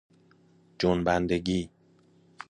[0.79, 1.69] جنبندگی